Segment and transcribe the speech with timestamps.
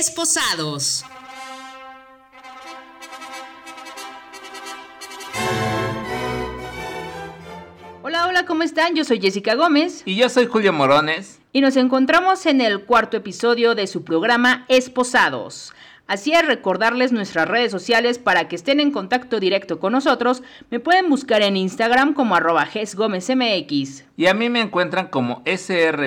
[0.00, 1.04] Esposados.
[8.02, 8.94] Hola, hola, ¿cómo están?
[8.94, 10.00] Yo soy Jessica Gómez.
[10.06, 11.42] Y yo soy Julio Morones.
[11.52, 15.74] Y nos encontramos en el cuarto episodio de su programa Esposados.
[16.06, 20.42] Así es, recordarles nuestras redes sociales para que estén en contacto directo con nosotros.
[20.70, 26.00] Me pueden buscar en Instagram como arroba mx Y a mí me encuentran como sr.morones.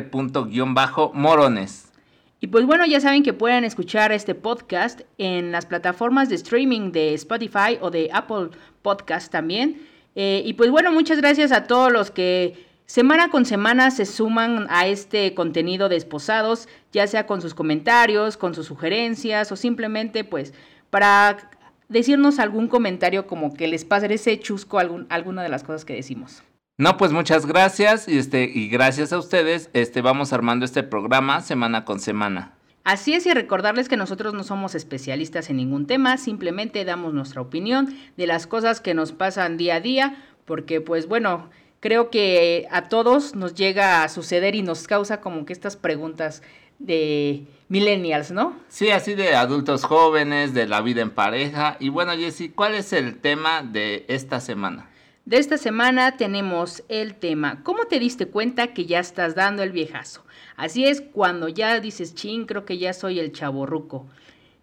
[2.43, 6.91] Y pues bueno, ya saben que pueden escuchar este podcast en las plataformas de streaming
[6.91, 8.49] de Spotify o de Apple
[8.81, 9.87] Podcast también.
[10.13, 14.67] Eh, y pues bueno, muchas gracias a todos los que semana con semana se suman
[14.69, 20.25] a este contenido de esposados, ya sea con sus comentarios, con sus sugerencias o simplemente
[20.25, 20.53] pues
[20.89, 21.49] para
[21.87, 26.43] decirnos algún comentario como que les ese chusco algún, alguna de las cosas que decimos.
[26.77, 31.41] No, pues muchas gracias y, este, y gracias a ustedes este, vamos armando este programa
[31.41, 32.53] semana con semana.
[32.83, 37.41] Así es y recordarles que nosotros no somos especialistas en ningún tema, simplemente damos nuestra
[37.41, 42.65] opinión de las cosas que nos pasan día a día, porque pues bueno, creo que
[42.71, 46.41] a todos nos llega a suceder y nos causa como que estas preguntas
[46.79, 48.57] de millennials, ¿no?
[48.67, 51.77] Sí, así de adultos jóvenes, de la vida en pareja.
[51.79, 54.89] Y bueno, Jessy, ¿cuál es el tema de esta semana?
[55.25, 59.71] De esta semana tenemos el tema, ¿cómo te diste cuenta que ya estás dando el
[59.71, 60.25] viejazo?
[60.57, 64.05] Así es cuando ya dices, ching, creo que ya soy el chaborruco.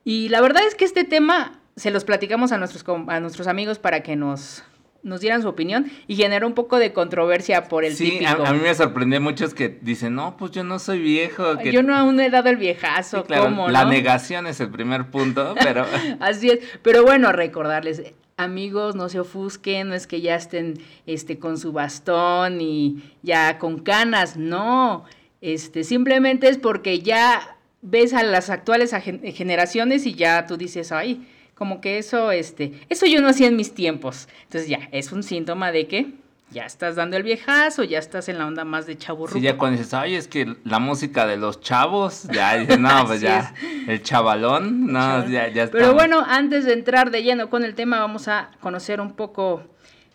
[0.04, 3.78] Y la verdad es que este tema se los platicamos a nuestros, a nuestros amigos
[3.78, 4.62] para que nos,
[5.02, 8.52] nos dieran su opinión y generó un poco de controversia por el sí, A, a,
[8.52, 11.58] mí me sorprendió muchos que dicen, no, pues yo no soy viejo.
[11.62, 15.86] Yo no aún he dado el viejazo, ¿cómo, La negación es el primer punto, pero...
[16.20, 21.38] Así es, pero bueno, recordarles, amigos, no se ofusquen, no es que ya estén este,
[21.38, 25.04] con su bastón y ya con canas, no,
[25.40, 28.94] este, simplemente es porque ya ves a las actuales
[29.34, 33.56] generaciones y ya tú dices, ay, como que eso, este, eso yo no hacía en
[33.56, 34.28] mis tiempos.
[34.44, 36.14] Entonces ya, es un síntoma de que
[36.50, 39.56] ya estás dando el viejazo, ya estás en la onda más de chavo Sí, ya
[39.56, 43.54] cuando dices, ay, es que la música de los chavos, ya dices, no, pues ya,
[43.86, 45.78] el chavalón, no, ya, ya está.
[45.78, 49.62] Pero bueno, antes de entrar de lleno con el tema, vamos a conocer un poco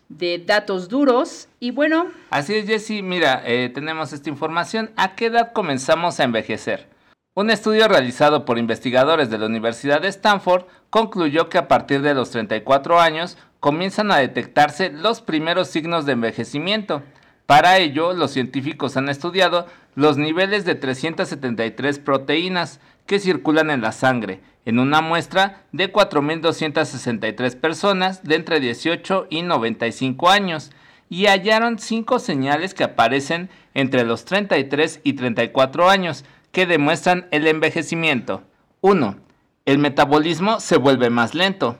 [0.08, 2.08] de datos duros y bueno.
[2.30, 4.90] Así es, Jessy, mira, eh, tenemos esta información.
[4.96, 6.88] ¿A qué edad comenzamos a envejecer?
[7.34, 12.14] Un estudio realizado por investigadores de la Universidad de Stanford concluyó que a partir de
[12.14, 13.36] los 34 años
[13.66, 17.02] comienzan a detectarse los primeros signos de envejecimiento.
[17.46, 19.66] Para ello, los científicos han estudiado
[19.96, 27.56] los niveles de 373 proteínas que circulan en la sangre en una muestra de 4.263
[27.58, 30.70] personas de entre 18 y 95 años
[31.08, 37.48] y hallaron cinco señales que aparecen entre los 33 y 34 años que demuestran el
[37.48, 38.44] envejecimiento.
[38.82, 39.16] 1.
[39.64, 41.78] El metabolismo se vuelve más lento.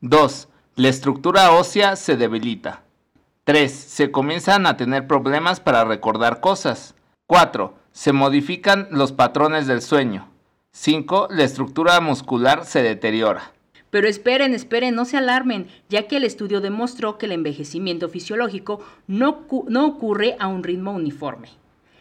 [0.00, 0.48] 2.
[0.80, 2.84] La estructura ósea se debilita.
[3.44, 3.70] 3.
[3.70, 6.94] Se comienzan a tener problemas para recordar cosas.
[7.26, 7.74] 4.
[7.92, 10.30] Se modifican los patrones del sueño.
[10.72, 11.28] 5.
[11.32, 13.52] La estructura muscular se deteriora.
[13.90, 18.82] Pero esperen, esperen, no se alarmen, ya que el estudio demostró que el envejecimiento fisiológico
[19.06, 21.50] no, no ocurre a un ritmo uniforme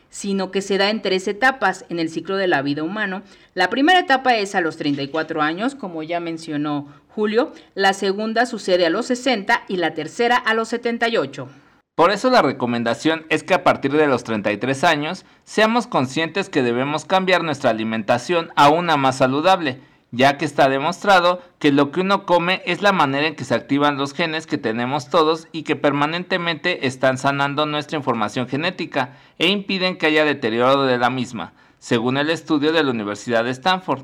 [0.09, 3.21] sino que se da en tres etapas en el ciclo de la vida humano.
[3.53, 8.85] La primera etapa es a los 34 años, como ya mencionó Julio, la segunda sucede
[8.85, 11.49] a los 60 y la tercera a los 78.
[11.95, 16.63] Por eso la recomendación es que a partir de los 33 años seamos conscientes que
[16.63, 19.81] debemos cambiar nuestra alimentación a una más saludable,
[20.11, 23.53] ya que está demostrado que lo que uno come es la manera en que se
[23.53, 29.47] activan los genes que tenemos todos y que permanentemente están sanando nuestra información genética e
[29.47, 34.03] impiden que haya deterioro de la misma, según el estudio de la Universidad de Stanford.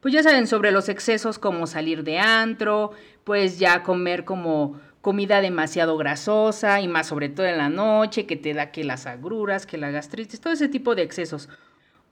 [0.00, 2.92] Pues ya saben sobre los excesos como salir de antro,
[3.24, 8.36] pues ya comer como comida demasiado grasosa y más sobre todo en la noche, que
[8.36, 11.48] te da que las agruras, que la gastritis, todo ese tipo de excesos.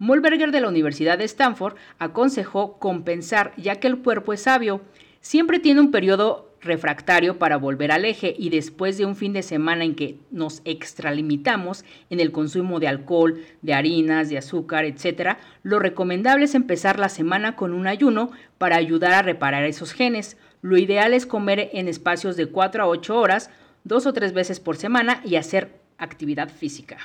[0.01, 4.81] Molberger de la Universidad de Stanford aconsejó compensar ya que el cuerpo es sabio.
[5.21, 9.43] Siempre tiene un periodo refractario para volver al eje y después de un fin de
[9.43, 15.37] semana en que nos extralimitamos en el consumo de alcohol, de harinas, de azúcar, etc.,
[15.63, 20.39] lo recomendable es empezar la semana con un ayuno para ayudar a reparar esos genes.
[20.63, 23.51] Lo ideal es comer en espacios de 4 a 8 horas,
[23.85, 26.97] dos o tres veces por semana y hacer actividad física.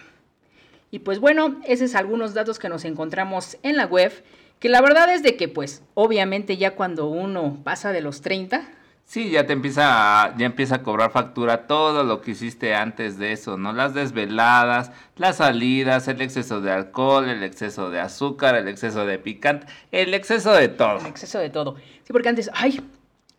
[0.95, 4.13] Y pues bueno, esos son algunos datos que nos encontramos en la web,
[4.59, 8.65] que la verdad es de que pues obviamente ya cuando uno pasa de los 30,
[9.03, 13.19] Sí, ya te empieza a, ya empieza a cobrar factura todo lo que hiciste antes
[13.19, 13.74] de eso, ¿no?
[13.74, 19.19] Las desveladas, las salidas, el exceso de alcohol, el exceso de azúcar, el exceso de
[19.19, 21.01] picante, el exceso de todo.
[21.01, 21.75] El exceso de todo.
[22.03, 22.81] Sí, porque antes, ay,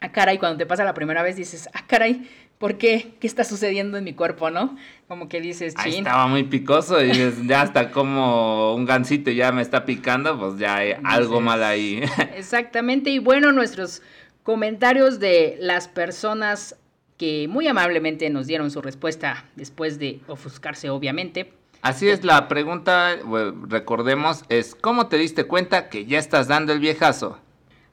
[0.01, 3.15] ah, caray, cuando te pasa la primera vez dices, ah, caray, ¿por qué?
[3.21, 4.77] ¿Qué está sucediendo en mi cuerpo, no?
[5.09, 7.13] Como que dices, Ahí estaba muy picoso y
[7.47, 12.03] ya hasta como un gansito ya me está picando, pues ya hay algo mal ahí.
[12.37, 14.03] Exactamente, y bueno, nuestros
[14.43, 16.77] comentarios de las personas
[17.17, 21.53] que muy amablemente nos dieron su respuesta después de ofuscarse, obviamente.
[21.83, 23.17] Así es, la pregunta,
[23.69, 27.39] recordemos, es ¿cómo te diste cuenta que ya estás dando el viejazo?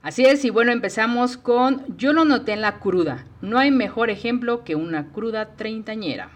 [0.03, 3.25] Así es, y bueno, empezamos con Yo lo noté en la cruda.
[3.41, 6.29] No hay mejor ejemplo que una cruda treintañera.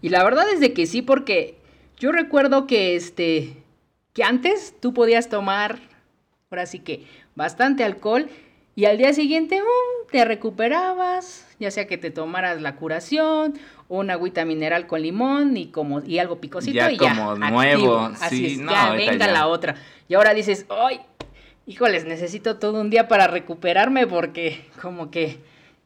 [0.00, 1.58] Y la verdad es de que sí, porque
[1.98, 3.62] yo recuerdo que este
[4.14, 5.78] que antes tú podías tomar,
[6.50, 7.04] ahora sí que
[7.34, 8.26] bastante alcohol
[8.74, 13.98] y al día siguiente um, te recuperabas, ya sea que te tomaras la curación, o
[13.98, 18.46] una agüita mineral con limón y como y algo picosito ya y como nuevo, Así
[18.46, 19.74] es, ya venga la otra.
[20.08, 21.00] Y ahora dices, "Ay,
[21.66, 25.38] híjoles, necesito todo un día para recuperarme porque como que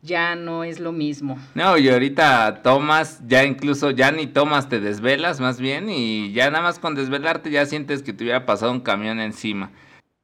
[0.02, 1.38] ya no es lo mismo.
[1.54, 6.50] No, y ahorita tomas, ya incluso ya ni tomas, te desvelas más bien y ya
[6.50, 9.70] nada más con desvelarte ya sientes que te hubiera pasado un camión encima.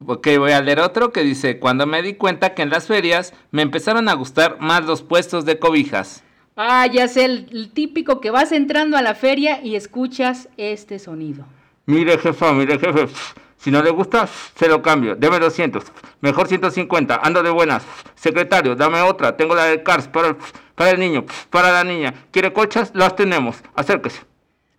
[0.05, 3.33] Ok, voy a leer otro que dice, cuando me di cuenta que en las ferias
[3.49, 6.23] me empezaron a gustar más los puestos de cobijas.
[6.55, 11.45] Ah, ya sé, el, típico que vas entrando a la feria y escuchas este sonido.
[11.87, 13.07] Mire, jefa, mire, jefe,
[13.57, 15.83] si no le gusta, se lo cambio, deme 200,
[16.21, 17.83] mejor 150, ando de buenas.
[18.15, 20.37] Secretario, dame otra, tengo la de Cars para el,
[20.75, 22.13] para el niño, para la niña.
[22.31, 22.91] ¿Quiere colchas?
[22.93, 24.21] Las tenemos, acérquese.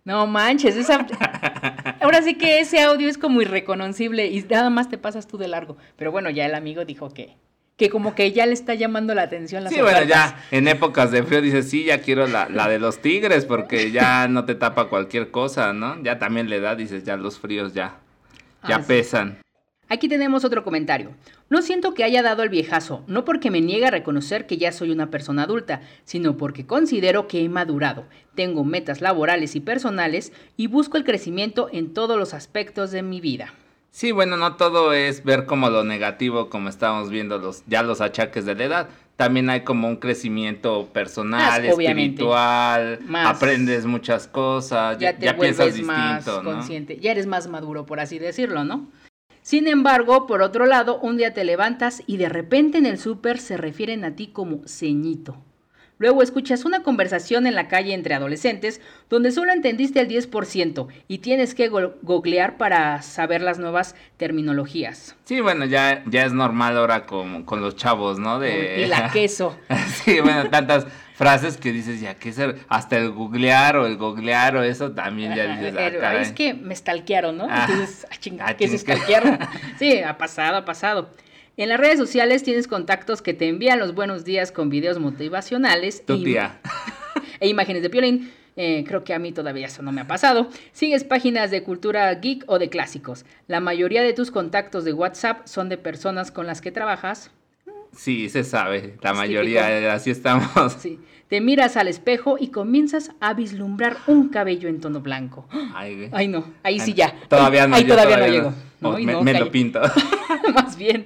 [0.05, 1.05] No manches, esa...
[2.01, 5.47] ahora sí que ese audio es como irreconocible y nada más te pasas tú de
[5.47, 5.77] largo.
[5.97, 7.37] Pero bueno, ya el amigo dijo que,
[7.75, 11.11] que como que ya le está llamando la atención las Sí, bueno, ya en épocas
[11.11, 14.55] de frío dices, sí, ya quiero la, la, de los tigres porque ya no te
[14.55, 16.01] tapa cualquier cosa, ¿no?
[16.01, 17.99] Ya también le da, dices, ya los fríos ya,
[18.67, 19.39] ya pesan.
[19.91, 21.15] Aquí tenemos otro comentario.
[21.49, 24.71] No siento que haya dado el viejazo, no porque me niegue a reconocer que ya
[24.71, 30.31] soy una persona adulta, sino porque considero que he madurado, tengo metas laborales y personales
[30.57, 33.55] y busco el crecimiento en todos los aspectos de mi vida.
[33.89, 37.99] Sí, bueno, no todo es ver como lo negativo, como estamos viendo los, ya los
[37.99, 38.89] achaques de la edad.
[39.19, 46.97] También hay como un crecimiento personal, espiritual, aprendes muchas cosas, ya, piensas distinto, más consciente,
[47.01, 48.87] ya eres más maduro, por así decirlo, ¿no?
[49.41, 53.39] Sin embargo, por otro lado, un día te levantas y de repente en el súper
[53.39, 55.35] se refieren a ti como ceñito.
[55.99, 58.79] Luego escuchas una conversación en la calle entre adolescentes
[59.09, 65.17] donde solo entendiste el 10% y tienes que googlear para saber las nuevas terminologías.
[65.25, 68.39] Sí, bueno, ya, ya es normal ahora con, con los chavos, ¿no?
[68.39, 68.83] De...
[68.83, 69.57] Y la queso.
[70.05, 72.59] sí, bueno, tantas frases que dices, ya, ¿qué ser?
[72.69, 76.73] Hasta el googlear o el googlear o eso también ya dices, ah, Es que me
[76.73, 77.47] stalkearon, ¿no?
[77.49, 78.07] Ah, Entonces,
[78.39, 79.37] ah, ¿qué es stalkearon?
[79.77, 81.09] sí, ha pasado, ha pasado.
[81.57, 86.05] En las redes sociales tienes contactos que te envían los buenos días con videos motivacionales.
[86.05, 86.59] Tu tía.
[87.39, 88.31] e imágenes de violín.
[88.55, 90.49] Eh, creo que a mí todavía eso no me ha pasado.
[90.73, 93.25] Sigues páginas de cultura geek o de clásicos.
[93.47, 97.31] La mayoría de tus contactos de WhatsApp son de personas con las que trabajas.
[97.95, 98.97] Sí, se sabe.
[99.01, 100.73] La mayoría, así estamos.
[100.79, 100.99] Sí.
[101.29, 105.47] Te miras al espejo y comienzas a vislumbrar un cabello en tono blanco.
[105.75, 107.13] Ay, Ay no, ahí sí ya.
[107.27, 107.75] Todavía no.
[107.75, 108.53] Ahí todavía, no llego.
[108.81, 109.81] Me, lo pinto.
[110.53, 111.05] Más bien.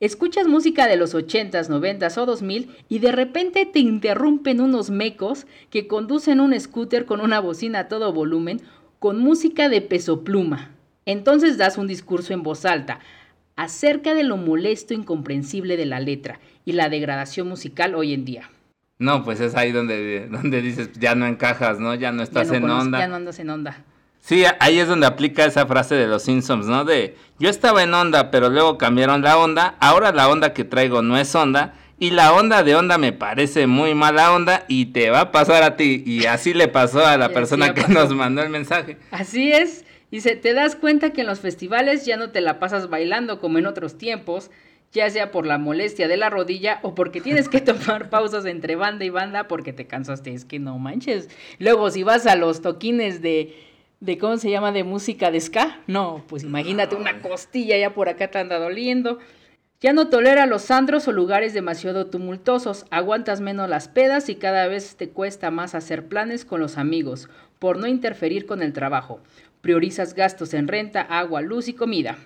[0.00, 5.46] Escuchas música de los 80s, 90s o 2000 y de repente te interrumpen unos mecos
[5.70, 8.60] que conducen un scooter con una bocina a todo volumen
[8.98, 10.72] con música de peso pluma.
[11.06, 13.00] Entonces das un discurso en voz alta
[13.56, 18.24] acerca de lo molesto e incomprensible de la letra y la degradación musical hoy en
[18.24, 18.50] día.
[18.98, 21.94] No, pues es ahí donde, donde dices, ya no encajas, ¿no?
[21.94, 22.98] Ya no estás en onda.
[22.98, 23.84] Ya no andas en onda.
[24.24, 26.86] Sí, ahí es donde aplica esa frase de los Simpsons, ¿no?
[26.86, 31.02] De yo estaba en onda, pero luego cambiaron la onda, ahora la onda que traigo
[31.02, 35.10] no es onda, y la onda de onda me parece muy mala onda y te
[35.10, 36.02] va a pasar a ti.
[36.06, 38.96] Y así le pasó a la persona que nos mandó el mensaje.
[39.10, 39.84] Así es.
[40.10, 43.58] Dice, te das cuenta que en los festivales ya no te la pasas bailando como
[43.58, 44.50] en otros tiempos,
[44.90, 48.74] ya sea por la molestia de la rodilla o porque tienes que tomar pausas entre
[48.74, 50.32] banda y banda porque te cansaste.
[50.32, 51.28] Es que no manches.
[51.58, 53.73] Luego, si vas a los toquines de,
[54.04, 54.70] de ¿cómo se llama?
[54.70, 59.18] De música de ska, no, pues imagínate una costilla ya por acá te anda doliendo.
[59.80, 64.66] Ya no tolera los andros o lugares demasiado tumultuosos, aguantas menos las pedas y cada
[64.66, 69.20] vez te cuesta más hacer planes con los amigos, por no interferir con el trabajo.
[69.62, 72.18] Priorizas gastos en renta, agua, luz y comida.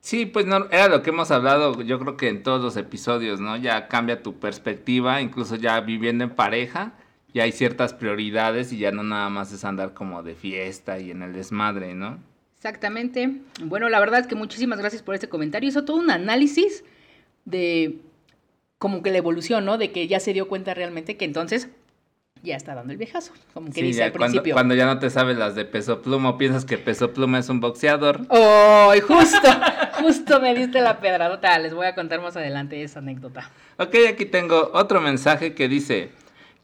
[0.00, 3.40] Sí, pues no, era lo que hemos hablado, yo creo que en todos los episodios,
[3.40, 3.56] ¿no?
[3.56, 6.92] Ya cambia tu perspectiva, incluso ya viviendo en pareja,
[7.36, 11.10] ya hay ciertas prioridades y ya no nada más es andar como de fiesta y
[11.10, 12.18] en el desmadre, ¿no?
[12.56, 13.30] Exactamente.
[13.62, 15.68] Bueno, la verdad es que muchísimas gracias por este comentario.
[15.68, 16.82] Hizo todo un análisis
[17.44, 17.98] de
[18.78, 19.76] como que la evolución, ¿no?
[19.76, 21.68] De que ya se dio cuenta realmente que entonces
[22.42, 24.54] ya está dando el viejazo, como que dice al principio.
[24.54, 27.60] Cuando ya no te sabes las de peso pluma, piensas que peso pluma es un
[27.60, 28.22] boxeador.
[28.30, 28.94] ¡Oh!
[29.06, 29.48] Justo,
[30.00, 31.58] justo me diste la pedradota.
[31.58, 33.50] Les voy a contar más adelante esa anécdota.
[33.76, 36.12] Ok, aquí tengo otro mensaje que dice: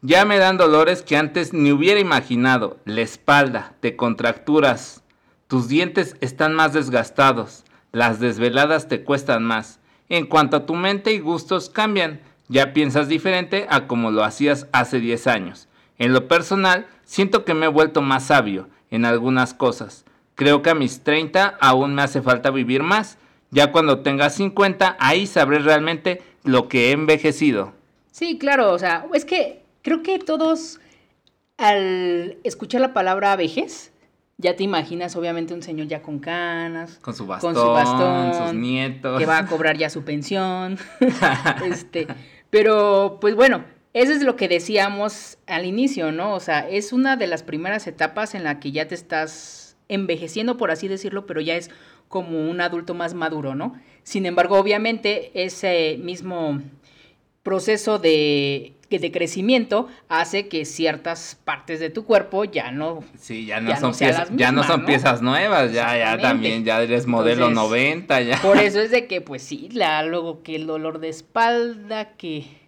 [0.05, 2.77] Ya me dan dolores que antes ni hubiera imaginado.
[2.83, 5.01] La espalda, te contracturas.
[5.47, 7.63] Tus dientes están más desgastados.
[7.93, 9.79] Las desveladas te cuestan más.
[10.09, 12.19] En cuanto a tu mente y gustos cambian,
[12.49, 15.69] ya piensas diferente a como lo hacías hace 10 años.
[15.97, 20.03] En lo personal, siento que me he vuelto más sabio en algunas cosas.
[20.35, 23.17] Creo que a mis 30 aún me hace falta vivir más.
[23.51, 27.71] Ya cuando tenga 50, ahí sabré realmente lo que he envejecido.
[28.11, 30.79] Sí, claro, o sea, es que creo que todos
[31.57, 33.91] al escuchar la palabra vejez,
[34.37, 36.97] ya te imaginas, obviamente, un señor ya con canas.
[37.01, 39.19] Con su bastón, con su bastón sus nietos.
[39.19, 40.77] Que va a cobrar ya su pensión.
[41.65, 42.07] este,
[42.49, 43.63] pero, pues bueno,
[43.93, 46.33] eso es lo que decíamos al inicio, ¿no?
[46.33, 50.57] O sea, es una de las primeras etapas en la que ya te estás envejeciendo,
[50.57, 51.69] por así decirlo, pero ya es
[52.07, 53.79] como un adulto más maduro, ¿no?
[54.03, 56.61] Sin embargo, obviamente, ese mismo
[57.43, 63.59] proceso de de crecimiento hace que ciertas partes de tu cuerpo ya no sí ya
[63.59, 68.21] no son piezas ya no son piezas nuevas ya ya también ya eres modelo 90
[68.21, 68.41] ya.
[68.41, 72.62] por eso es de que pues sí la, luego que el dolor de espalda que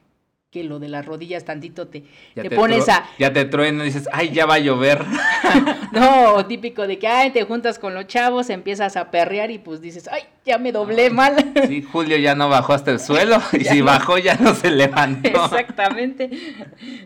[0.55, 3.03] que lo de las rodillas tantito te, te, pones a...
[3.19, 5.03] Ya te truena y dices, ay, ya va a llover.
[5.91, 9.81] no, típico de que, ay, te juntas con los chavos, empiezas a perrear y pues
[9.81, 11.35] dices, ay, ya me doblé mal.
[11.67, 15.27] sí, Julio ya no bajó hasta el suelo y si bajó ya no se levantó.
[15.27, 16.29] Exactamente.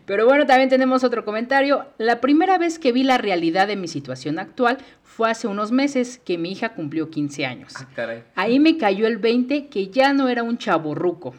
[0.06, 1.88] Pero bueno, también tenemos otro comentario.
[1.98, 6.22] La primera vez que vi la realidad de mi situación actual fue hace unos meses
[6.24, 7.74] que mi hija cumplió 15 años.
[7.98, 11.34] Ah, Ahí me cayó el 20 que ya no era un chaborruco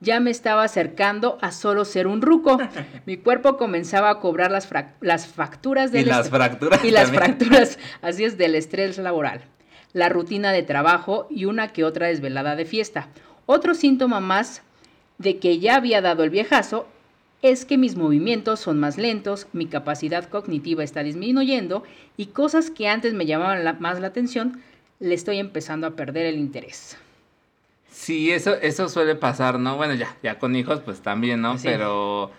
[0.00, 2.58] ya me estaba acercando a solo ser un ruco.
[3.06, 4.68] Mi cuerpo comenzaba a cobrar las,
[5.00, 6.02] las facturas del...
[6.02, 6.84] Y las fracturas.
[6.84, 9.42] Y las fracturas, así es, del estrés laboral.
[9.92, 13.08] La rutina de trabajo y una que otra desvelada de fiesta.
[13.46, 14.62] Otro síntoma más
[15.18, 16.86] de que ya había dado el viejazo
[17.42, 21.82] es que mis movimientos son más lentos, mi capacidad cognitiva está disminuyendo
[22.16, 24.62] y cosas que antes me llamaban más la atención,
[24.98, 26.98] le estoy empezando a perder el interés.
[27.90, 29.76] Sí, eso, eso suele pasar, ¿no?
[29.76, 31.56] Bueno, ya, ya con hijos, pues también, ¿no?
[31.62, 32.30] Pero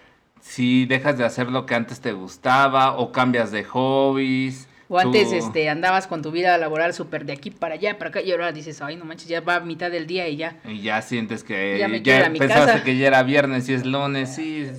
[0.41, 4.67] si dejas de hacer lo que antes te gustaba o cambias de hobbies.
[4.89, 8.22] O antes este, andabas con tu vida laboral súper de aquí para allá, para acá,
[8.22, 10.60] y ahora dices, ay, no manches, ya va a mitad del día y ya.
[10.65, 14.36] Y ya sientes que ya, me ya pensaste que ya era viernes y es lunes,
[14.36, 14.70] sí,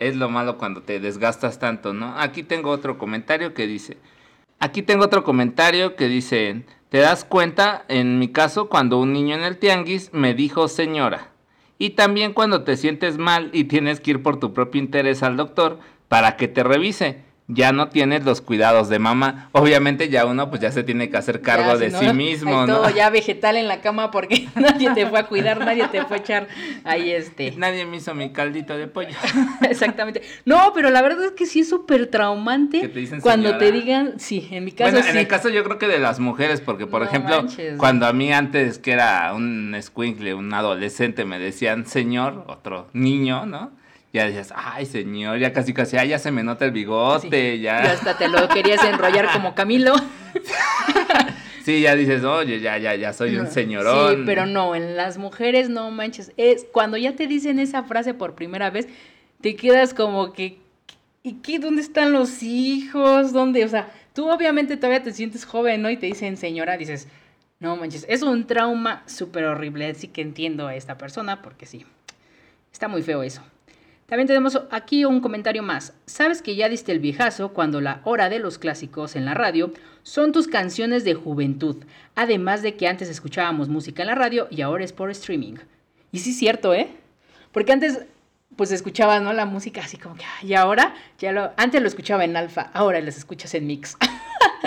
[0.00, 2.18] es, lo malo cuando te desgastas tanto, ¿no?
[2.18, 3.96] Aquí tengo otro comentario que dice,
[4.58, 9.34] aquí tengo otro comentario que dice, te das cuenta, en mi caso, cuando un niño
[9.34, 11.32] en el tianguis me dijo señora.
[11.78, 15.36] Y también cuando te sientes mal y tienes que ir por tu propio interés al
[15.36, 15.78] doctor
[16.08, 19.48] para que te revise ya no tienes los cuidados de mamá.
[19.52, 22.76] Obviamente ya uno pues ya se tiene que hacer cargo de sí mismo, ¿no?
[22.76, 26.18] Todo ya vegetal en la cama porque nadie te fue a cuidar, nadie te fue
[26.18, 26.48] a echar
[26.84, 27.54] ahí este.
[27.56, 29.16] Nadie me hizo mi caldito de pollo.
[29.62, 30.20] Exactamente.
[30.44, 34.66] No, pero la verdad es que sí es súper traumante cuando te digan, sí, en
[34.66, 37.46] mi caso bueno, en el caso yo creo que de las mujeres, porque por ejemplo,
[37.78, 43.46] cuando a mí antes que era un squinkle, un adolescente, me decían señor, otro niño,
[43.46, 43.77] ¿no?
[44.12, 47.84] Ya decías, ay señor, ya casi casi, ay, ya se me nota el bigote, ya.
[47.84, 49.94] Ya hasta te lo querías enrollar como Camilo.
[51.64, 54.16] sí, ya dices, oye, ya, ya, ya soy un señorón.
[54.16, 56.32] Sí, pero no, en las mujeres no manches.
[56.38, 58.88] Es cuando ya te dicen esa frase por primera vez,
[59.42, 60.58] te quedas como que,
[61.22, 61.58] ¿y qué?
[61.58, 63.34] ¿Dónde están los hijos?
[63.34, 63.64] ¿Dónde?
[63.66, 65.90] O sea, tú obviamente todavía te sientes joven, ¿no?
[65.90, 67.08] Y te dicen señora, dices,
[67.60, 69.86] no manches, es un trauma súper horrible.
[69.90, 71.84] Así que entiendo a esta persona porque sí,
[72.72, 73.42] está muy feo eso.
[74.08, 75.92] También tenemos aquí un comentario más.
[76.06, 79.70] ¿Sabes que ya diste el viejazo cuando la hora de los clásicos en la radio
[80.02, 81.84] son tus canciones de juventud?
[82.14, 85.56] Además de que antes escuchábamos música en la radio y ahora es por streaming.
[86.10, 86.88] Y sí es cierto, ¿eh?
[87.52, 88.06] Porque antes
[88.56, 89.34] pues escuchaba, ¿no?
[89.34, 93.02] La música así como que, y ahora, ya lo, antes lo escuchaba en alfa, ahora
[93.02, 93.96] las escuchas en mix.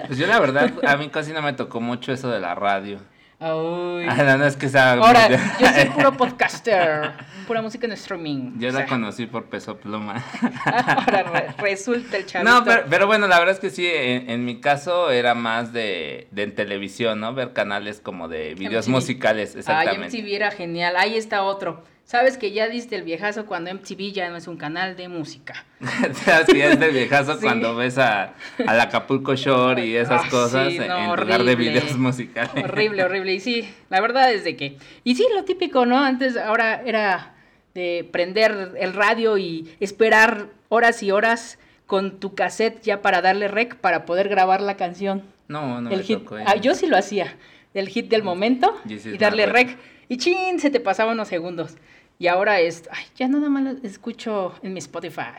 [0.07, 2.99] Pues yo la verdad, a mí casi no me tocó mucho eso de la radio.
[3.41, 4.05] Uy.
[4.07, 4.93] Ah, no, no es que sea...
[4.93, 7.11] Ahora, yo soy puro podcaster,
[7.47, 8.59] pura música en streaming.
[8.59, 10.23] Yo o la conocí por Peso Pluma.
[10.65, 12.51] Ahora re- resulta el chavito.
[12.51, 15.73] No, pero, pero bueno, la verdad es que sí, en, en mi caso era más
[15.73, 17.33] de, de en televisión, ¿no?
[17.33, 18.91] Ver canales como de videos MTV.
[18.93, 20.17] musicales, Ay, exactamente.
[20.21, 20.95] MTV era genial.
[20.95, 21.83] Ahí está otro.
[22.11, 25.63] Sabes que ya diste el viejazo cuando MTV ya no es un canal de música.
[26.27, 27.41] Ya es del viejazo Sí.
[27.41, 28.33] cuando ves a,
[28.67, 31.55] al Acapulco Shore y esas Ah, cosas sí, en- no, en lugar de horrible.
[31.55, 32.51] videos musicales.
[32.65, 33.33] Horrible, horrible.
[33.33, 34.77] Y sí, la verdad es de que.
[35.05, 35.97] Y sí, lo típico, ¿no?
[36.03, 37.33] Antes, ahora era
[37.75, 43.47] de prender el radio y esperar horas y horas con tu cassette ya para darle
[43.47, 45.23] rec para poder grabar la canción.
[45.47, 46.19] No, no el me hit.
[46.19, 46.37] tocó.
[46.39, 46.43] ¿eh?
[46.45, 47.37] Ah, yo sí lo hacía.
[47.73, 49.77] El hit del momento Y darle rec.
[50.09, 51.77] Y chin, se te pasaba unos segundos.
[52.21, 52.83] Y ahora es.
[52.91, 55.33] Ay, ya nada más lo escucho en mi Spotify.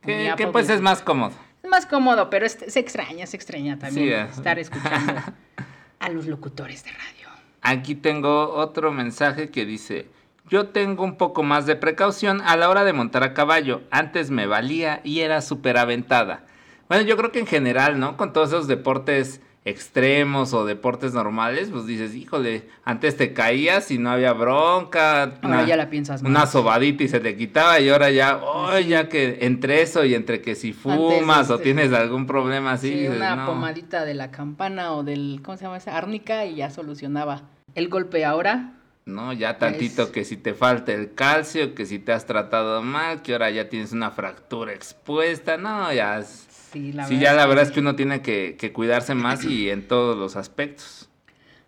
[0.00, 1.34] Que, que pues es más cómodo.
[1.62, 5.12] Es más cómodo, pero es- se extraña, se extraña también Sí, estar escuchando
[6.00, 7.28] a los locutores de radio.
[7.60, 10.06] Aquí tengo otro mensaje que dice,
[10.48, 13.82] yo tengo un poco más de precaución a la hora de montar a caballo.
[13.90, 16.46] Antes me valía y era súper aventada.
[16.88, 18.16] Bueno, yo creo que en general, ¿no?
[18.16, 23.98] Con todos esos deportes extremos o deportes normales, pues dices, híjole, antes te caías y
[23.98, 25.34] no había bronca.
[25.42, 26.30] Ahora ya la piensas más.
[26.30, 30.14] Una sobadita y se te quitaba y ahora ya, oh, ya que entre eso y
[30.14, 33.46] entre que si fumas o este, tienes algún problema así, Sí, dices, una no.
[33.46, 35.96] pomadita de la campana o del, ¿cómo se llama esa?
[35.96, 37.42] Árnica y ya solucionaba
[37.74, 38.24] el golpe.
[38.24, 42.24] Ahora, No, ya tantito Es- que si te falta el calcio, que si te has
[42.26, 46.46] tratado mal, que ahora ya tienes una fractura expuesta, no, ya es...
[46.72, 47.30] sí, la sí, verdad.
[47.30, 50.36] ya la verdad es que uno tiene que, que cuidarse más y en todos los
[50.36, 51.08] aspectos.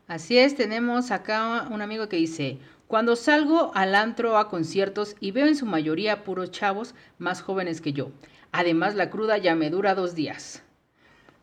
[0.07, 5.31] Así es, tenemos acá un amigo que dice, cuando salgo al antro a conciertos y
[5.31, 8.11] veo en su mayoría puros chavos más jóvenes que yo.
[8.53, 10.63] Además, la cruda ya me dura dos días.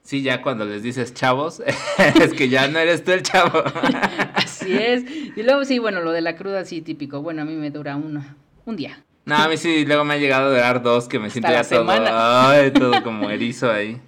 [0.03, 1.61] Sí, ya cuando les dices chavos,
[2.21, 3.63] es que ya no eres tú el chavo.
[4.33, 5.03] Así es.
[5.35, 7.21] Y luego sí, bueno, lo de la cruda sí típico.
[7.21, 9.03] Bueno, a mí me dura una, un día.
[9.25, 11.93] No, a mí sí, luego me ha llegado a dar dos que me Hasta siento
[11.93, 14.01] ya todo, ay, todo como erizo ahí.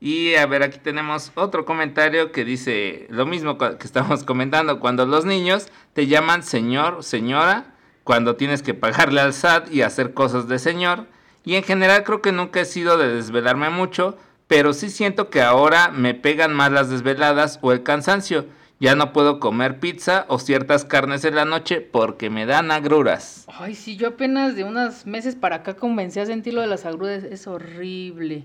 [0.00, 5.06] Y a ver, aquí tenemos otro comentario que dice lo mismo que estamos comentando, cuando
[5.06, 10.48] los niños te llaman señor, señora, cuando tienes que pagarle al SAT y hacer cosas
[10.48, 11.06] de señor.
[11.44, 15.42] Y en general creo que nunca he sido de desvelarme mucho, pero sí siento que
[15.42, 18.46] ahora me pegan más las desveladas o el cansancio.
[18.78, 23.46] Ya no puedo comer pizza o ciertas carnes en la noche porque me dan agruras.
[23.48, 26.84] Ay, sí, yo apenas de unos meses para acá comencé a sentir lo de las
[26.84, 27.24] agruras.
[27.24, 28.44] Es horrible.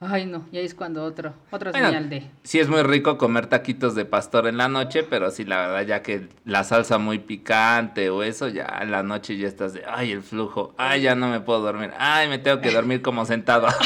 [0.00, 2.28] Ay, no, ya es cuando otro, otra Bueno, señal de...
[2.42, 5.86] Sí es muy rico comer taquitos de pastor en la noche, pero sí la verdad
[5.86, 9.82] ya que la salsa muy picante o eso, ya en la noche ya estás de,
[9.88, 13.24] ay, el flujo, ay, ya no me puedo dormir, ay, me tengo que dormir como
[13.24, 13.68] sentado.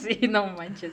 [0.00, 0.92] Sí, no manches.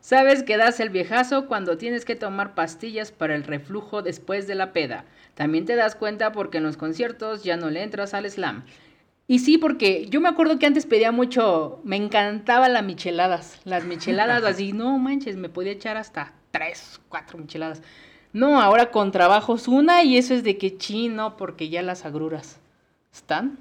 [0.00, 4.54] Sabes que das el viejazo cuando tienes que tomar pastillas para el reflujo después de
[4.54, 5.06] la peda.
[5.34, 8.64] También te das cuenta porque en los conciertos ya no le entras al slam.
[9.26, 13.60] Y sí, porque yo me acuerdo que antes pedía mucho, me encantaba las micheladas.
[13.64, 17.82] Las micheladas así, no manches, me podía echar hasta tres, cuatro micheladas.
[18.32, 22.58] No, ahora con trabajos una y eso es de que chino, porque ya las agruras
[23.12, 23.58] están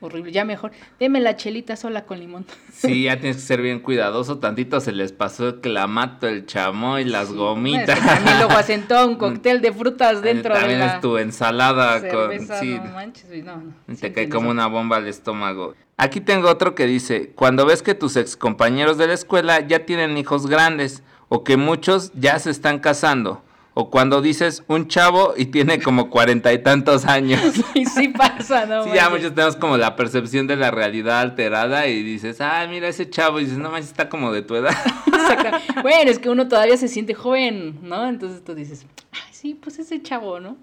[0.00, 0.32] horrible.
[0.32, 2.46] Ya mejor, deme la chelita sola con limón.
[2.72, 7.04] Sí, ya tienes que ser bien cuidadoso, tantito se les pasó el clamato, el chamoy,
[7.04, 7.88] las Sí, gomitas.
[7.88, 8.54] es que también luego
[8.88, 12.60] todo un cóctel de frutas dentro de También la es tu ensalada cerveza, con...
[12.60, 13.72] Sí, no manches, no, no.
[13.88, 15.74] Te Sí cae como una bomba al estómago.
[15.96, 19.84] Aquí tengo otro que dice, cuando ves que tus ex compañeros de la escuela ya
[19.84, 23.42] tienen hijos grandes o que muchos ya se están casando.
[23.80, 27.40] O cuando dices un chavo y tiene como cuarenta y tantos años.
[27.74, 28.82] Y sí pasa, ¿no?
[28.82, 32.88] Sí, ya muchos tenemos como la percepción de la realidad alterada y dices, ay, mira
[32.88, 33.38] ese chavo.
[33.38, 34.74] Y dices, no manches, está como de tu edad.
[35.82, 38.08] Bueno, es que uno todavía se siente joven, ¿no?
[38.08, 40.56] Entonces tú dices, ay, sí, pues ese chavo, ¿no?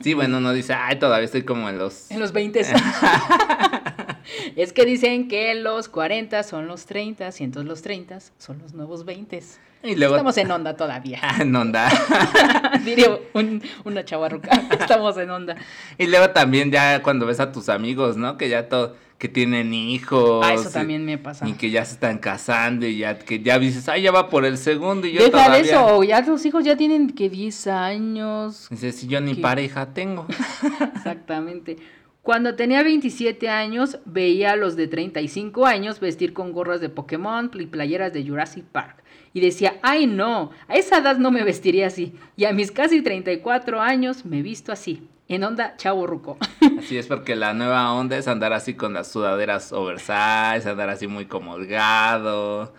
[0.00, 2.10] Sí, bueno, uno dice, ay, todavía estoy como en los...
[2.10, 2.60] En los 20.
[4.56, 8.74] es que dicen que los 40 son los 30 y entonces los 30 son los
[8.74, 9.42] nuevos 20.
[9.82, 10.14] Y luego...
[10.16, 11.20] Estamos en onda todavía.
[11.40, 11.88] En onda.
[12.84, 14.50] Diría un- una chavarruca.
[14.80, 15.56] Estamos en onda.
[15.98, 18.36] Y luego también ya cuando ves a tus amigos, ¿no?
[18.36, 20.44] Que ya todo, que tienen hijos.
[20.44, 21.48] Ah, eso también me pasa.
[21.48, 24.44] Y que ya se están casando y ya que ya dices, ay, ya va por
[24.44, 25.56] el segundo y yo Deja todavía.
[25.56, 28.66] de eso, ya tus hijos ya tienen que 10 años.
[28.70, 30.26] Dices, si yo ni pareja tengo.
[30.96, 31.76] Exactamente.
[32.22, 37.50] Cuando tenía 27 años, veía a los de 35 años vestir con gorras de Pokémon
[37.54, 38.96] y playeras de Jurassic Park.
[39.32, 42.14] Y decía, ay no, a esa edad no me vestiría así.
[42.36, 45.08] Y a mis casi 34 años me visto así.
[45.28, 46.38] En onda chavo ruco.
[46.78, 51.08] Así es porque la nueva onda es andar así con las sudaderas oversize, andar así
[51.08, 52.72] muy comolgado.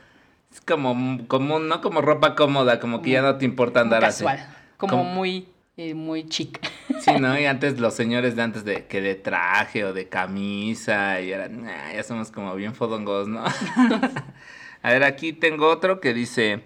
[0.49, 1.81] Es como común, ¿no?
[1.81, 4.23] Como ropa cómoda, como que ya no te importa andar así.
[4.23, 4.47] casual.
[4.77, 6.61] Como Como- muy eh, muy chica.
[7.01, 7.37] Sí, ¿no?
[7.39, 11.63] Y antes los señores de antes de que de traje o de camisa y eran,
[11.63, 13.43] nah, ya somos como bien fodongos, ¿no?
[14.81, 16.63] A ver, aquí tengo otro que dice,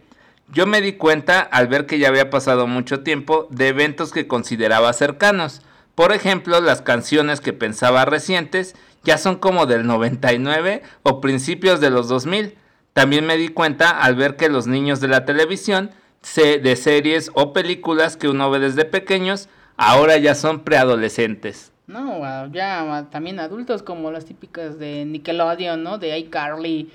[0.51, 4.27] yo me di cuenta al ver que ya había pasado mucho tiempo de eventos que
[4.27, 5.61] consideraba cercanos.
[5.95, 11.89] Por ejemplo, las canciones que pensaba recientes ya son como del 99 o principios de
[11.89, 12.55] los 2000.
[12.93, 15.91] También me di cuenta al ver que los niños de la televisión,
[16.35, 21.71] de series o películas que uno ve desde pequeños, ahora ya son preadolescentes.
[21.87, 22.21] No,
[22.51, 25.97] ya también adultos como las típicas de Nickelodeon, ¿no?
[25.97, 26.91] De iCarly,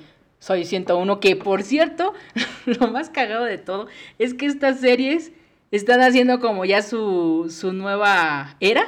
[0.46, 2.14] Soy 101, que por cierto,
[2.66, 3.88] lo más cagado de todo
[4.20, 5.32] es que estas series
[5.72, 8.86] están haciendo como ya su, su nueva era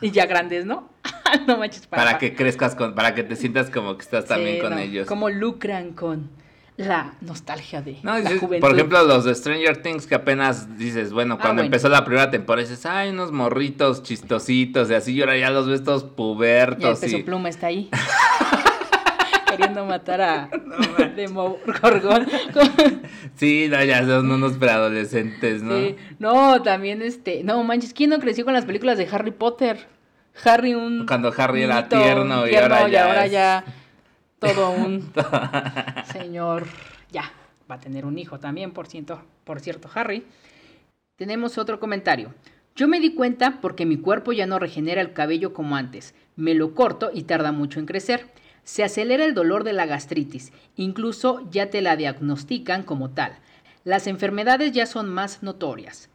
[0.00, 0.88] y ya grandes, ¿no?
[1.48, 4.60] no manches, para, para que crezcas con, para que te sientas como que estás también
[4.60, 5.08] con ellos.
[5.08, 6.30] Como lucran con
[6.76, 8.60] la nostalgia de la juventud.
[8.60, 12.30] Por ejemplo, los de Stranger Things que apenas dices, bueno, ah, cuando empezó la primera
[12.30, 17.02] temporada dices, ay, unos morritos chistositos y así, y ahora ya los ves todos pubertos.
[17.02, 17.90] Y el pluma está ahí.
[19.56, 22.26] queriendo matar a no, Gorgón.
[23.36, 25.78] sí, no, ya son unos preadolescentes, ¿no?
[25.78, 29.86] Sí, no, también este, no manches, ¿quién no creció con las películas de Harry Potter?
[30.44, 33.64] Harry un cuando Harry era tierno, y ahora ya ahora ya
[34.38, 35.10] todo un
[36.12, 36.66] señor
[37.10, 37.32] ya
[37.70, 40.24] va a tener un hijo también, por cierto, por cierto, Harry.
[41.16, 42.34] Tenemos otro comentario.
[42.74, 46.14] Yo me di cuenta porque mi cuerpo ya no regenera el cabello como antes.
[46.36, 48.26] Me lo corto y tarda mucho en crecer.
[48.66, 53.38] Se acelera el dolor de la gastritis, incluso ya te la diagnostican como tal.
[53.84, 56.10] Las enfermedades ya son más notorias.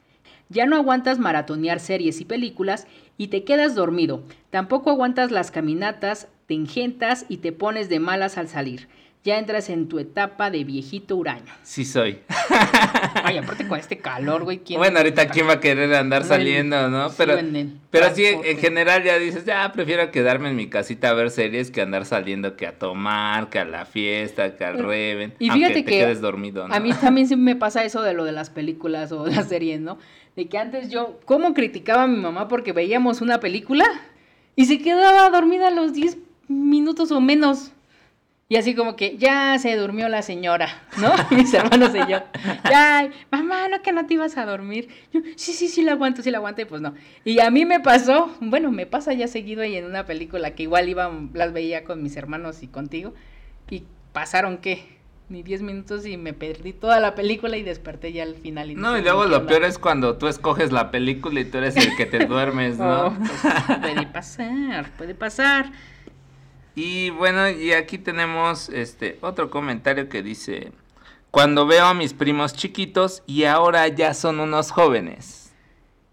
[0.50, 2.88] Ya no aguantas maratonear series y películas
[3.18, 4.24] y te quedas dormido.
[4.50, 8.90] Tampoco aguantas las caminatas, te ingentas y te pones de malas al salir
[9.24, 11.54] ya entras en tu etapa de viejito huraño.
[11.62, 12.20] Sí soy.
[13.24, 14.62] Ay, aparte con este calor, güey.
[14.78, 17.12] bueno, ahorita quién va a querer andar saliendo, ¿no?
[17.16, 21.14] Pero, sí, pero sí, en general ya dices, ya prefiero quedarme en mi casita a
[21.14, 25.36] ver series que andar saliendo que a tomar, que a la fiesta, que al reven.
[25.38, 26.74] Y fíjate te que quedes dormido, ¿no?
[26.74, 29.82] a mí también sí me pasa eso de lo de las películas o las series,
[29.82, 30.00] ¿no?
[30.36, 33.86] De que antes yo, ¿cómo criticaba a mi mamá porque veíamos una película
[34.56, 37.72] y se quedaba dormida a los 10 minutos o menos?
[38.52, 41.14] Y así como que ya se durmió la señora, ¿no?
[41.38, 42.20] Mis hermanos y yo.
[42.70, 44.90] Ya, mamá, no que no te ibas a dormir.
[45.14, 46.94] Yo, sí, sí, sí la aguanto, sí la aguanto, y pues no.
[47.24, 50.64] Y a mí me pasó, bueno, me pasa ya seguido ahí en una película que
[50.64, 53.14] igual iba, las veía con mis hermanos y contigo.
[53.70, 54.98] Y pasaron, ¿qué?
[55.30, 58.70] Ni 10 minutos y me perdí toda la película y desperté ya al final.
[58.72, 61.78] Y no, y luego lo peor es cuando tú escoges la película y tú eres
[61.78, 63.08] el que te duermes, ¿no?
[63.08, 65.72] Oh, pues, puede pasar, puede pasar.
[66.76, 70.72] Y bueno, y aquí tenemos este otro comentario que dice,
[71.30, 75.52] cuando veo a mis primos chiquitos y ahora ya son unos jóvenes.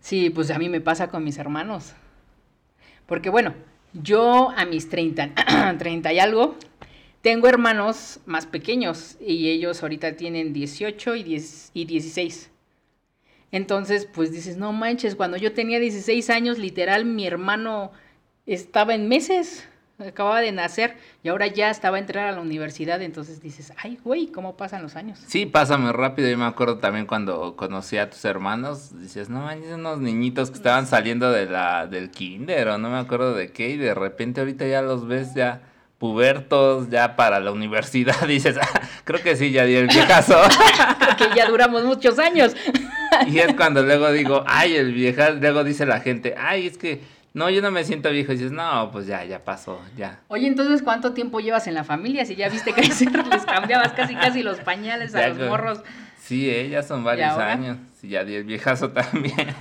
[0.00, 1.94] Sí, pues a mí me pasa con mis hermanos.
[3.06, 3.54] Porque bueno,
[3.92, 6.56] yo a mis 30, 30 y algo,
[7.22, 12.50] tengo hermanos más pequeños y ellos ahorita tienen 18 y, 10, y 16.
[13.50, 17.92] Entonces, pues dices, no manches, cuando yo tenía 16 años, literal, mi hermano
[18.44, 19.66] estaba en meses
[20.06, 23.98] acababa de nacer y ahora ya estaba a entrar a la universidad, entonces dices, ay,
[24.04, 25.18] güey, ¿cómo pasan los años?
[25.26, 26.28] Sí, pasa muy rápido.
[26.28, 30.56] Yo me acuerdo también cuando conocí a tus hermanos, dices, no manches, unos niñitos que
[30.56, 34.40] estaban saliendo de la, del kinder o no me acuerdo de qué, y de repente
[34.40, 35.62] ahorita ya los ves ya
[35.98, 40.40] pubertos, ya para la universidad, dices, ah, creo que sí, ya di el viejazo.
[40.98, 42.54] creo que ya duramos muchos años.
[43.26, 47.17] y es cuando luego digo, ay, el viejazo, luego dice la gente, ay, es que
[47.38, 48.32] no, yo no me siento viejo.
[48.32, 50.20] Y dices, no, pues ya, ya pasó, ya.
[50.26, 52.24] Oye, entonces, ¿cuánto tiempo llevas en la familia?
[52.26, 55.80] Si ya viste crecer, les cambiabas casi, casi los pañales a los morros.
[56.20, 57.78] Sí, eh, ya son varios años.
[58.00, 59.54] Sí, ya di el viejazo también.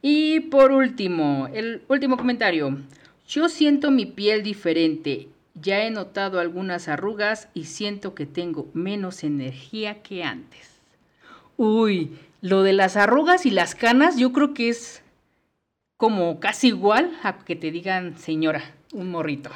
[0.00, 2.78] Y por último, el último comentario.
[3.28, 5.28] Yo siento mi piel diferente.
[5.54, 10.80] Ya he notado algunas arrugas y siento que tengo menos energía que antes.
[11.56, 15.01] Uy, lo de las arrugas y las canas, yo creo que es
[16.02, 18.60] como casi igual a que te digan señora,
[18.92, 19.50] un morrito.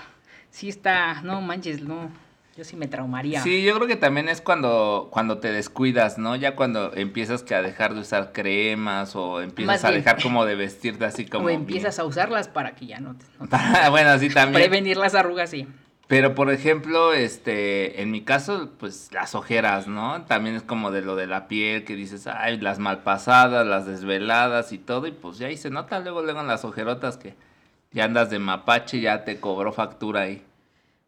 [0.49, 2.09] Sí está, no manches, no,
[2.57, 3.43] yo sí me traumaría.
[3.43, 6.37] Sí, yo creo que también es cuando, cuando te descuidas, ¿no?
[6.37, 10.55] Ya cuando empiezas que a dejar de usar cremas o empiezas a dejar como de
[10.55, 11.47] vestirte así como...
[11.47, 13.25] O empiezas a usarlas para que ya no te...
[13.91, 14.63] bueno, sí también.
[14.63, 15.67] Prevenir las arrugas, sí.
[16.07, 20.23] Pero por ejemplo, este, en mi caso, pues las ojeras, ¿no?
[20.27, 24.73] También es como de lo de la piel que dices, ay, las malpasadas, las desveladas
[24.73, 27.35] y todo, y pues ya ahí se nota luego, luego en las ojerotas que
[27.91, 30.43] ya andas de mapache, ya te cobró factura ahí.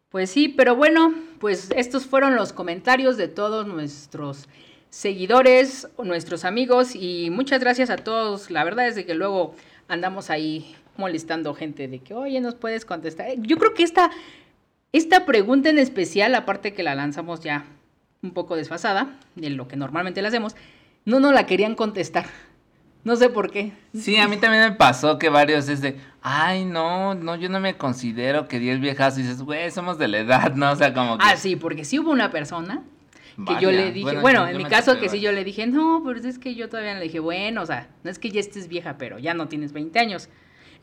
[0.09, 4.49] Pues sí, pero bueno, pues estos fueron los comentarios de todos nuestros
[4.89, 8.49] seguidores, nuestros amigos y muchas gracias a todos.
[8.49, 9.53] La verdad es de que luego
[9.87, 13.27] andamos ahí molestando gente de que, oye, nos puedes contestar.
[13.37, 14.09] Yo creo que esta,
[14.91, 17.65] esta pregunta en especial, aparte que la lanzamos ya
[18.21, 20.55] un poco desfasada de lo que normalmente la hacemos,
[21.05, 22.25] no nos la querían contestar.
[23.03, 23.71] No sé por qué.
[23.93, 27.61] Sí, a mí también me pasó que varios es de, ay, no, no, yo no
[27.61, 29.17] me considero que 10 viejas.
[29.17, 30.71] Y dices, güey, somos de la edad, ¿no?
[30.71, 31.25] O sea, como que...
[31.25, 32.83] Ah, sí, porque sí hubo una persona
[33.47, 36.19] que yo le dije, bueno, en mi caso que sí yo le dije, no, pero
[36.19, 38.97] es que yo todavía le dije, bueno, o sea, no es que ya estés vieja,
[38.97, 40.29] pero ya no tienes 20 años.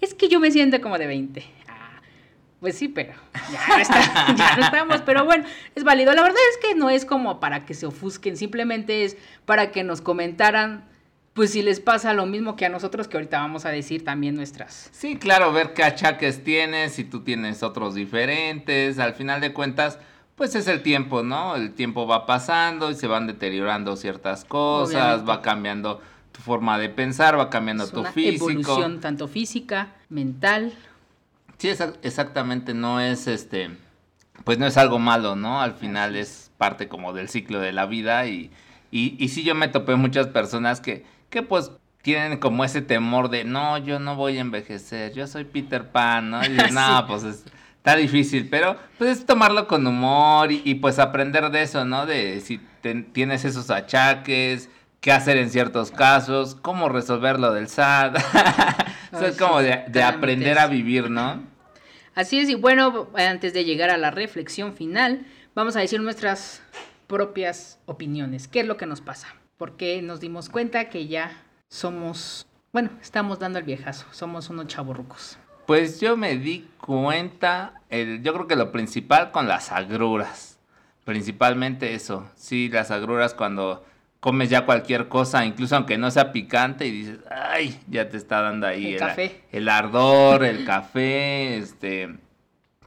[0.01, 1.45] Es que yo me siento como de 20.
[2.66, 3.12] Pues sí, pero
[3.52, 5.44] ya no, está, ya no estamos, pero bueno,
[5.76, 6.12] es válido.
[6.14, 9.85] La verdad es que no es como para que se ofusquen, simplemente es para que
[9.85, 10.85] nos comentaran
[11.33, 14.35] pues si les pasa lo mismo que a nosotros, que ahorita vamos a decir también
[14.35, 14.90] nuestras.
[14.90, 20.00] Sí, claro, ver qué achaques tienes, si tú tienes otros diferentes, al final de cuentas,
[20.35, 21.55] pues es el tiempo, ¿no?
[21.55, 26.00] El tiempo va pasando y se van deteriorando ciertas cosas, va cambiando
[26.33, 28.50] tu forma de pensar, va cambiando es tu una físico.
[28.50, 30.72] Evolución tanto física, mental.
[31.59, 31.69] Sí,
[32.03, 33.71] exactamente, no es este,
[34.45, 35.61] pues no es algo malo, ¿no?
[35.61, 38.51] Al final es parte como del ciclo de la vida y,
[38.90, 41.71] y, y sí yo me topé muchas personas que que pues
[42.03, 46.31] tienen como ese temor de, no, yo no voy a envejecer, yo soy Peter Pan,
[46.31, 46.45] ¿no?
[46.45, 51.62] Y no, pues está difícil, pero pues es tomarlo con humor y, pues aprender de
[51.62, 52.07] eso, ¿no?
[52.07, 52.61] De si
[53.12, 58.16] tienes esos achaques, qué hacer en ciertos casos, cómo resolverlo del SAT.
[59.12, 61.42] eso es como de, de aprender a vivir, ¿no?
[62.14, 66.62] Así es, y bueno, antes de llegar a la reflexión final, vamos a decir nuestras
[67.06, 68.48] propias opiniones.
[68.48, 69.28] ¿Qué es lo que nos pasa?
[69.56, 75.38] porque nos dimos cuenta que ya somos, bueno, estamos dando el viejazo, somos unos chaburrucos.
[75.66, 80.59] Pues yo me di cuenta, el, yo creo que lo principal con las agruras,
[81.04, 83.85] principalmente eso, sí, las agruras cuando
[84.27, 88.43] comes ya cualquier cosa, incluso aunque no sea picante y dices, ay, ya te está
[88.43, 89.45] dando ahí el, café.
[89.53, 92.17] el ardor, el café, este,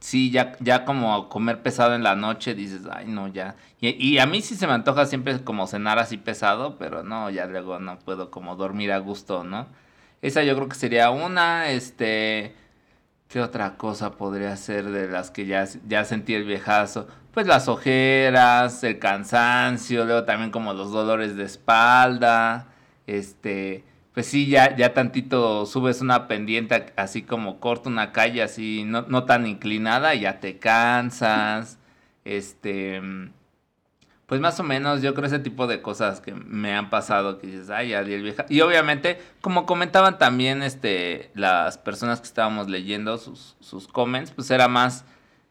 [0.00, 3.54] sí, ya, ya como comer pesado en la noche, dices, ay, no, ya.
[3.80, 7.46] Y, a mí sí se me antoja siempre como cenar así pesado, pero no, ya
[7.46, 9.66] luego no puedo como dormir a gusto, ¿no?
[10.20, 12.54] Esa yo creo que sería una, este...
[13.28, 17.06] ¿Qué otra cosa podría ser de las que ya, ya sentí el viejazo?
[17.32, 22.66] Pues las ojeras, el cansancio, luego también como los dolores de espalda,
[23.06, 28.84] este pues sí, ya, ya tantito subes una pendiente así como corta una calle así,
[28.84, 31.78] no, no tan inclinada, y ya te cansas.
[32.24, 33.00] Este,
[34.26, 37.46] pues más o menos yo creo ese tipo de cosas que me han pasado que
[37.46, 38.46] dices, ay, ya el vieja.
[38.48, 44.50] Y obviamente, como comentaban también este, las personas que estábamos leyendo sus, sus comments, pues
[44.50, 45.04] era más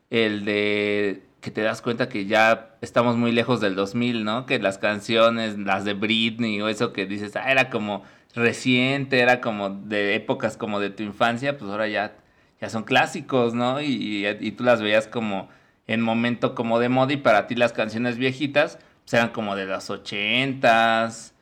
[0.09, 4.45] el de que te das cuenta que ya estamos muy lejos del 2000, ¿no?
[4.45, 8.03] Que las canciones, las de Britney o eso que dices, ah, era como
[8.35, 12.15] reciente, era como de épocas como de tu infancia, pues ahora ya,
[12.59, 13.81] ya son clásicos, ¿no?
[13.81, 15.49] Y, y, tú las veías como
[15.87, 19.65] en momento como de moda y para ti las canciones viejitas pues eran como de
[19.65, 21.33] las ochentas.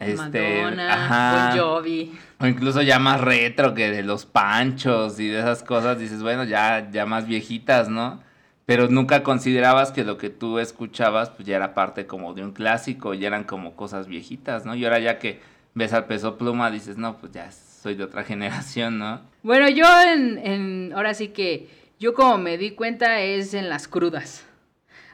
[0.00, 2.12] Este, Madonna, Bon Jovi.
[2.40, 6.42] O incluso ya más retro que de los panchos y de esas cosas, dices, bueno,
[6.42, 8.20] ya, ya más viejitas, ¿no?
[8.66, 12.52] Pero nunca considerabas que lo que tú escuchabas pues ya era parte como de un
[12.52, 14.74] clásico, ya eran como cosas viejitas, ¿no?
[14.74, 15.40] Y ahora ya que
[15.74, 19.20] ves al peso pluma, dices, no, pues ya soy de otra generación, ¿no?
[19.42, 21.68] Bueno, yo en, en, ahora sí que,
[22.00, 24.46] yo como me di cuenta es en las crudas.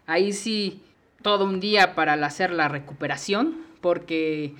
[0.07, 0.83] Ahí sí,
[1.23, 4.55] todo un día para hacer la recuperación, porque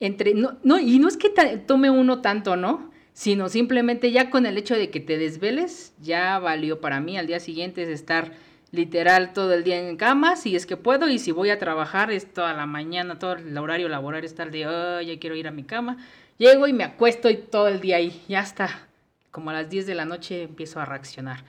[0.00, 1.30] entre, no, no y no es que
[1.66, 2.90] tome uno tanto, ¿no?
[3.18, 7.18] Sino simplemente ya con el hecho de que te desveles, ya valió para mí.
[7.18, 8.30] Al día siguiente es estar
[8.70, 12.12] literal todo el día en cama, si es que puedo, y si voy a trabajar
[12.12, 15.48] es toda la mañana, todo el horario laboral está el de, oh, ya quiero ir
[15.48, 15.96] a mi cama.
[16.38, 18.86] Llego y me acuesto y todo el día ahí, ya está.
[19.32, 21.42] Como a las 10 de la noche empiezo a reaccionar.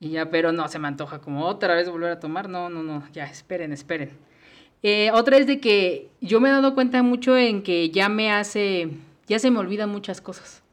[0.00, 2.50] Y ya, pero no, se me antoja como otra vez volver a tomar.
[2.50, 4.10] No, no, no, ya, esperen, esperen.
[4.82, 8.30] Eh, otra es de que yo me he dado cuenta mucho en que ya me
[8.30, 8.90] hace,
[9.26, 10.67] ya se me olvidan muchas cosas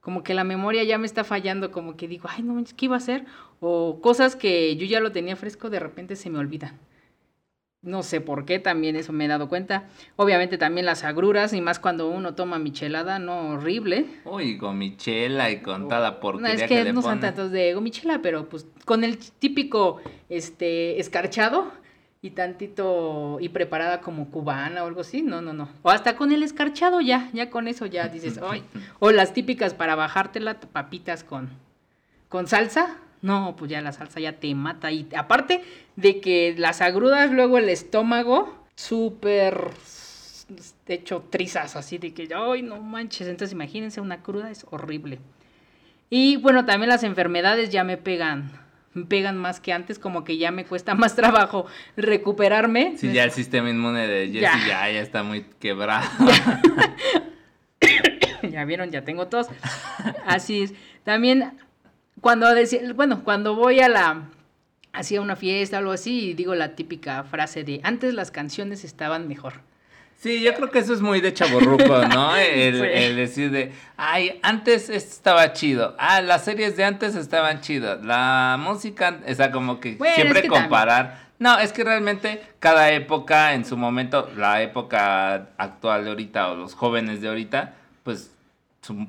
[0.00, 2.96] como que la memoria ya me está fallando, como que digo, ay, no, ¿qué iba
[2.96, 3.24] a hacer?
[3.60, 6.78] O cosas que yo ya lo tenía fresco, de repente se me olvidan.
[7.82, 9.88] No sé por qué, también eso me he dado cuenta.
[10.16, 14.04] Obviamente también las agruras, y más cuando uno toma michelada, no horrible.
[14.26, 18.20] Uy, gomichela y con toda la porquería No, es que, no son tantos de gomichela,
[18.20, 21.72] pero pues con el típico este escarchado,
[22.22, 25.68] y tantito y preparada como cubana o algo así, no, no, no.
[25.82, 28.62] O hasta con el escarchado ya, ya con eso ya dices, ay,
[28.98, 31.48] o las típicas para bajártela, papitas con,
[32.28, 34.90] con salsa, no, pues ya la salsa ya te mata.
[34.92, 35.62] Y aparte
[35.96, 39.70] de que las agrudas luego el estómago, súper
[40.86, 43.28] hecho trizas, así de que, ay, no manches.
[43.28, 45.18] Entonces, imagínense, una cruda es horrible.
[46.08, 48.50] Y bueno, también las enfermedades ya me pegan.
[49.08, 52.94] Pegan más que antes, como que ya me cuesta más trabajo recuperarme.
[52.96, 56.08] Sí, ya el sistema inmune de Jessy ya, ya, está muy quebrado.
[58.50, 59.48] ya vieron, ya tengo tos.
[60.26, 60.74] Así es.
[61.04, 61.52] También
[62.20, 64.28] cuando decía, bueno, cuando voy a la
[64.92, 68.84] hacía una fiesta o algo así, y digo la típica frase de antes las canciones
[68.84, 69.60] estaban mejor.
[70.20, 72.36] Sí, yo creo que eso es muy de chaborruco, ¿no?
[72.36, 75.96] El, decir de, ay, antes estaba chido.
[75.98, 78.04] Ah, las series de antes estaban chidas.
[78.04, 81.30] La música, o sea, como que siempre comparar.
[81.38, 86.54] No, es que realmente cada época en su momento, la época actual de ahorita o
[86.54, 88.30] los jóvenes de ahorita, pues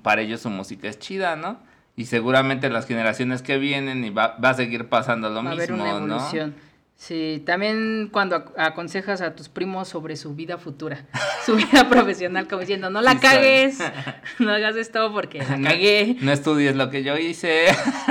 [0.03, 1.59] para ellos su música es chida, ¿no?
[1.97, 5.73] Y seguramente las generaciones que vienen y va, va a seguir pasando lo mismo, haber
[5.73, 6.55] una evolución.
[7.01, 11.07] Sí, también cuando aconsejas a tus primos sobre su vida futura,
[11.43, 13.79] su vida profesional, como diciendo, no la cagues,
[14.39, 16.17] no hagas esto porque la cagué.
[16.21, 17.65] No, estudies lo que yo hice.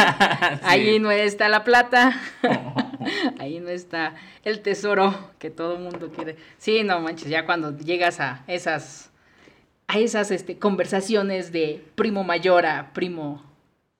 [0.64, 2.20] Ahí no está la plata,
[3.38, 6.34] ahí no está el tesoro que todo mundo quiere.
[6.58, 9.12] Sí, no manches, ya cuando llegas a esas,
[9.86, 13.49] a esas este, conversaciones de primo mayor a primo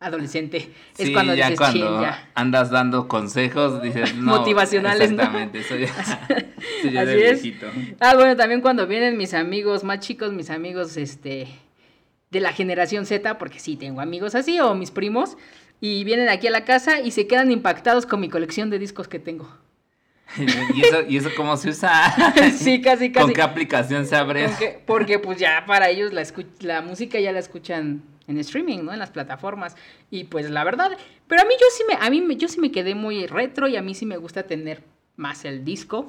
[0.01, 0.73] adolescente.
[0.97, 5.87] es cuando ya cuando andas dando consejos, dices, no, motivacionales, exactamente, soy,
[6.93, 7.67] ya de viejito.
[8.01, 11.49] Ah, bueno, también cuando vienen mis amigos más chicos, mis amigos este
[12.31, 15.37] de la generación Z, porque sí tengo amigos así o mis primos
[15.81, 19.07] y vienen aquí a la casa y se quedan impactados con mi colección de discos
[19.07, 19.55] que tengo.
[20.75, 22.15] ¿Y eso, ¿Y eso cómo se usa?
[22.57, 23.27] sí, casi, casi.
[23.27, 24.49] ¿Con qué aplicación se abre?
[24.49, 26.25] Porque, porque pues ya para ellos la,
[26.61, 28.93] la música ya la escuchan en streaming, ¿no?
[28.93, 29.77] En las plataformas.
[30.11, 30.93] Y pues la verdad,
[31.27, 33.77] pero a mí yo sí me, a mí yo sí me quedé muy retro y
[33.77, 34.83] a mí sí me gusta tener
[35.17, 36.07] más el disco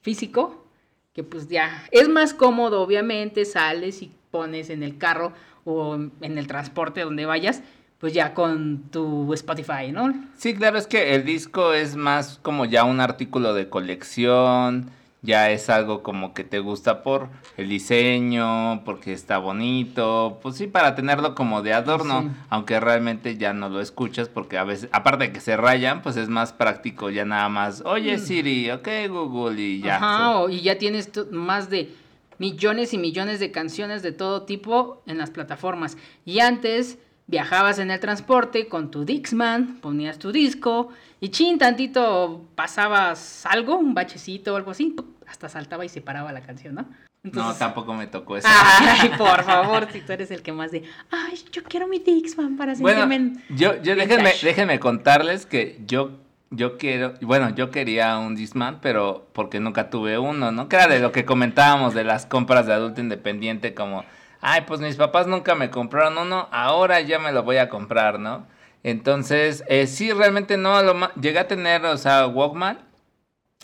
[0.00, 0.64] físico,
[1.12, 5.32] que pues ya es más cómodo, obviamente, sales y pones en el carro
[5.64, 7.62] o en el transporte donde vayas,
[7.98, 10.14] pues ya con tu Spotify, ¿no?
[10.36, 14.90] Sí, claro, es que el disco es más como ya un artículo de colección,
[15.22, 20.66] ya es algo como que te gusta por el diseño, porque está bonito, pues sí,
[20.66, 25.26] para tenerlo como de adorno, aunque realmente ya no lo escuchas porque a veces, aparte
[25.26, 28.20] de que se rayan, pues es más práctico ya nada más, oye mm.
[28.20, 29.96] Siri, ok Google y ya.
[29.96, 31.92] Ajá, y ya tienes más de
[32.38, 35.96] millones y millones de canciones de todo tipo en las plataformas.
[36.24, 40.88] Y antes viajabas en el transporte con tu Dixman, ponías tu disco
[41.20, 44.94] y chin, tantito pasabas algo, un bachecito o algo así,
[45.26, 46.86] hasta saltaba y se paraba la canción, ¿no?
[47.24, 48.48] no, tampoco me tocó eso.
[48.50, 52.56] Ay, por favor, si tú eres el que más de, ay, yo quiero mi Dixman
[52.56, 56.18] para sentirme bueno, yo, yo déjenme, déjenme contarles que yo
[56.50, 60.68] yo quiero, bueno, yo quería un Disman, pero porque nunca tuve uno, ¿no?
[60.68, 64.04] Que era de lo que comentábamos de las compras de adulto independiente, como,
[64.40, 68.18] ay, pues mis papás nunca me compraron uno, ahora ya me lo voy a comprar,
[68.18, 68.46] ¿no?
[68.82, 72.78] Entonces, eh, sí, realmente no, lo llegué a tener, o sea, Walkman,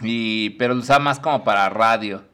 [0.03, 2.25] y, pero lo usaba más como para radio.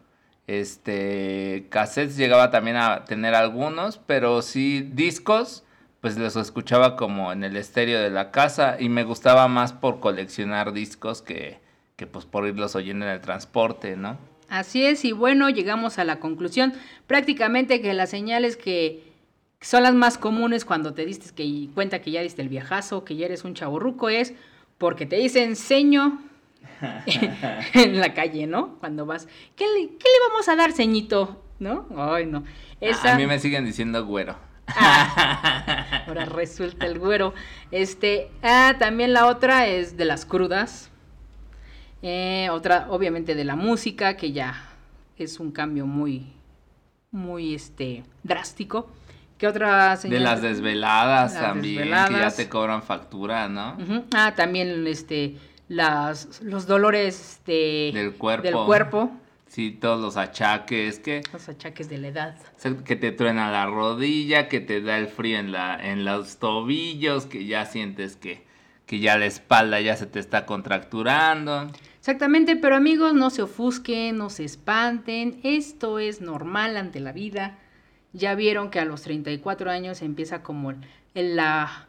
[0.46, 5.62] Este, cassettes llegaba también a tener algunos, pero sí, discos,
[6.00, 10.00] pues los escuchaba como en el estéreo de la casa y me gustaba más por
[10.00, 11.60] coleccionar discos que,
[11.96, 14.18] que pues por irlos oyendo en el transporte, ¿no?
[14.48, 16.72] Así es, y bueno, llegamos a la conclusión
[17.06, 19.09] prácticamente que las señales que
[19.60, 23.16] son las más comunes cuando te diste que cuenta que ya diste el viajazo, que
[23.16, 24.34] ya eres un chaborruco, es
[24.78, 26.22] porque te dicen seño
[27.74, 28.78] en la calle, ¿no?
[28.80, 31.42] Cuando vas, ¿qué le, qué le vamos a dar, ceñito?
[31.58, 31.86] ¿No?
[31.94, 32.44] Ay, no.
[33.04, 34.36] A mí me siguen diciendo güero.
[34.68, 37.34] Ah, ahora resulta el güero.
[37.70, 40.90] Este, ah, también la otra es de las crudas.
[42.02, 44.70] Eh, otra, obviamente, de la música, que ya
[45.18, 46.32] es un cambio muy,
[47.10, 48.88] muy, este, drástico.
[49.40, 53.74] ¿Qué otra De las desveladas también, que ya te cobran factura, ¿no?
[54.12, 58.42] Ah, también este las los dolores de, del cuerpo.
[58.42, 59.10] Del cuerpo.
[59.46, 62.36] Sí, todos los achaques que los achaques de la edad.
[62.84, 67.24] Que te truena la rodilla, que te da el frío en la en los tobillos,
[67.24, 68.44] que ya sientes que
[68.84, 71.70] que ya la espalda ya se te está contracturando.
[71.98, 77.56] Exactamente, pero amigos, no se ofusquen, no se espanten, esto es normal ante la vida
[78.12, 80.74] ya vieron que a los 34 años empieza como
[81.14, 81.88] la,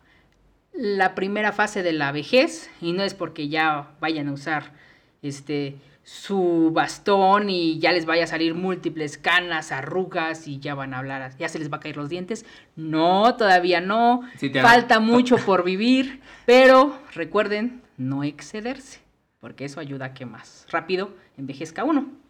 [0.73, 4.73] la primera fase de la vejez y no es porque ya vayan a usar
[5.21, 10.93] este su bastón y ya les vaya a salir múltiples canas, arrugas y ya van
[10.93, 12.45] a hablar, ya se les va a caer los dientes.
[12.75, 14.21] No, todavía no.
[14.61, 18.99] Falta mucho por vivir, pero recuerden no excederse,
[19.39, 22.20] porque eso ayuda a que más rápido envejezca uno.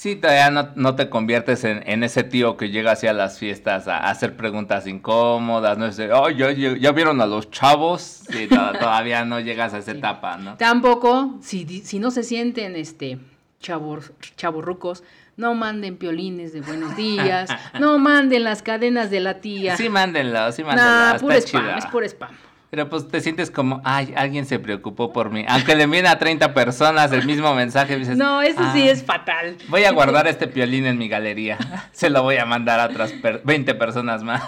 [0.00, 3.86] Sí, todavía no, no te conviertes en, en, ese tío que llega hacia las fiestas
[3.86, 8.22] a, a hacer preguntas incómodas, no sé, oh, ¿ya, ya, vieron a los chavos?
[8.30, 8.48] Sí,
[8.80, 10.56] todavía no llegas a esa etapa, ¿no?
[10.56, 13.18] Tampoco, si, si no se sienten este
[13.60, 15.04] chavos, chavorrucos,
[15.36, 19.76] no manden piolines de buenos días, no manden las cadenas de la tía.
[19.76, 20.90] Sí, mándenlo, sí, mándenlo.
[20.90, 22.30] Nah, puro spam, es puro spam.
[22.70, 25.44] Pero pues te sientes como, ay, alguien se preocupó por mí.
[25.48, 29.56] Aunque le envíen a 30 personas el mismo mensaje, dices, no, eso sí es fatal.
[29.68, 31.58] Voy a guardar este piolín en mi galería.
[31.92, 33.12] Se lo voy a mandar a otras
[33.44, 34.42] 20 personas más.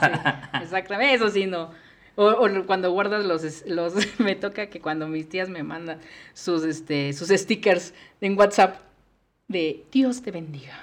[0.63, 1.71] exactamente, eso sí no.
[2.15, 5.99] O, cuando guardas los, los, me toca que cuando mis tías me mandan
[6.33, 8.77] sus, este, sus stickers en WhatsApp
[9.49, 10.79] de Dios te bendiga.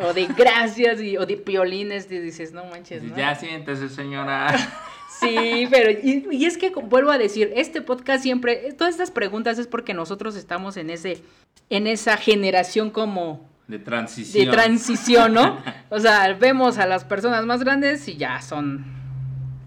[0.00, 3.16] O de gracias y, o de piolines, y dices, no manches, ¿no?
[3.16, 4.54] Ya siéntese, señora.
[5.20, 9.66] Sí, pero y, es que vuelvo a decir, este podcast siempre, todas estas preguntas es
[9.66, 11.22] porque nosotros estamos en ese,
[11.70, 14.44] en esa generación como de transición.
[14.44, 15.58] De transición, ¿no?
[15.90, 18.84] O sea, vemos a las personas más grandes y ya son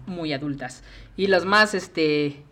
[0.06, 0.82] muy adultas.
[1.16, 2.42] Y los más, este,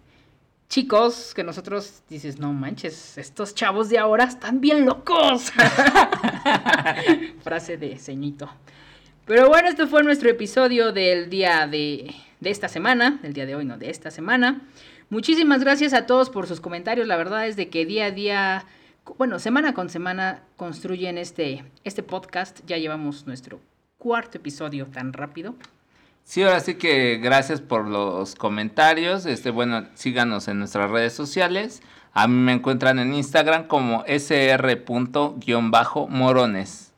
[0.68, 5.52] chicos que nosotros dices, no manches, estos chavos de ahora están bien locos.
[7.42, 8.50] Frase de ceñito.
[9.26, 13.54] Pero bueno, este fue nuestro episodio del día de de esta semana, del día de
[13.54, 14.62] hoy, no, de esta semana.
[15.10, 17.06] Muchísimas gracias a todos por sus comentarios.
[17.06, 18.64] La verdad es de que día a día,
[19.18, 22.60] bueno, semana con semana construyen este, este podcast.
[22.66, 23.60] Ya llevamos nuestro
[23.98, 25.54] cuarto episodio tan rápido.
[26.24, 29.26] Sí, ahora sí que gracias por los comentarios.
[29.26, 31.82] Este, bueno, síganos en nuestras redes sociales.
[32.12, 35.30] A mí me encuentran en Instagram como sr.morones.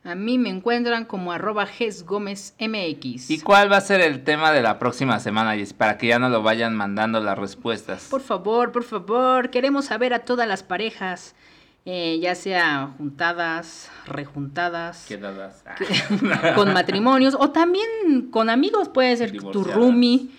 [0.05, 3.31] A mí me encuentran como arroba MX.
[3.31, 5.73] ¿Y cuál va a ser el tema de la próxima semana, Jess?
[5.73, 8.09] Para que ya no lo vayan mandando las respuestas.
[8.11, 11.37] Por favor, por favor, queremos saber a todas las parejas,
[11.85, 15.07] eh, ya sea juntadas, rejuntadas.
[15.07, 15.63] Quedadas.
[16.57, 20.31] con matrimonios o también con amigos, puede ser tu roomie.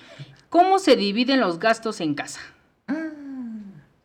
[0.50, 2.42] ¿Cómo se dividen los gastos en casa?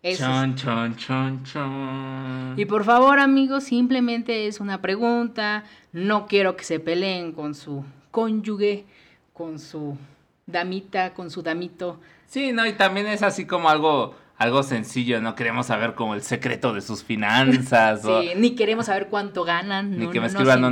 [0.01, 2.55] Chon, chon, chon, chon.
[2.57, 5.65] Y por favor, amigos, simplemente es una pregunta.
[5.93, 8.85] No quiero que se peleen con su cónyuge,
[9.33, 9.99] con su
[10.47, 11.99] damita, con su damito.
[12.27, 16.23] Sí, no, y también es así como algo algo sencillo, no queremos saber como el
[16.23, 18.03] secreto de sus finanzas.
[18.05, 19.99] sí, ni queremos saber cuánto ganan.
[19.99, 20.65] Ni que me escriban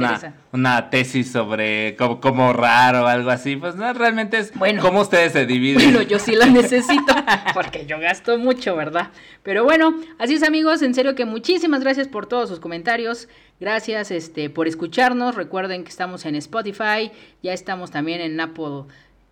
[0.52, 3.56] una, tesis sobre cómo, cómo ahorrar o algo así.
[3.56, 5.82] Pues no, realmente es bueno, cómo ustedes se dividen.
[5.82, 7.12] Bueno, yo sí la necesito
[7.54, 9.10] porque yo gasto mucho, ¿verdad?
[9.42, 13.28] Pero bueno, así es amigos, en serio que muchísimas gracias por todos sus comentarios.
[13.58, 15.34] Gracias este, por escucharnos.
[15.34, 17.10] Recuerden que estamos en Spotify,
[17.42, 18.84] ya estamos también en Apple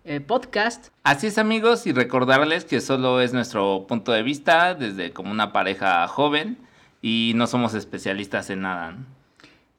[0.05, 0.87] eh, podcast.
[1.03, 5.51] Así es amigos y recordarles que solo es nuestro punto de vista desde como una
[5.51, 6.57] pareja joven
[7.01, 8.95] y no somos especialistas en nada.